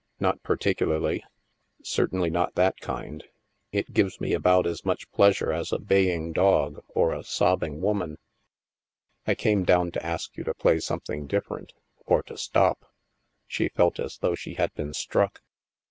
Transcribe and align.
"Not 0.19 0.41
particularly. 0.41 1.23
Certainly 1.83 2.31
not 2.31 2.55
that 2.55 2.79
kind. 2.79 3.23
It 3.71 3.93
gives 3.93 4.19
me 4.19 4.33
about 4.33 4.65
as 4.65 4.83
much 4.83 5.07
pleasure 5.11 5.51
as 5.53 5.71
a 5.71 5.77
baying 5.77 6.33
dog 6.33 6.83
or 6.87 7.11
STILL 7.11 7.13
WATERS 7.17 7.19
69 7.19 7.19
a 7.19 7.23
sobbing 7.51 7.81
woman. 7.81 8.17
I 9.27 9.35
came 9.35 9.63
down 9.63 9.91
to 9.91 10.03
ask 10.03 10.35
you 10.35 10.43
to 10.45 10.55
play 10.55 10.79
something 10.79 11.27
different, 11.27 11.73
or 12.07 12.23
to 12.23 12.35
stop." 12.35 12.91
She 13.45 13.69
felt 13.69 13.99
as 13.99 14.17
though 14.17 14.33
she 14.33 14.55
had 14.55 14.73
been 14.73 14.95
struck. 14.95 15.43